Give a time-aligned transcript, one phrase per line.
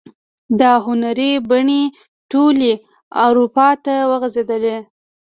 [0.59, 1.81] دا هنري بڼې
[2.31, 2.71] ټولې
[3.25, 4.77] اروپا ته وغزیدلې.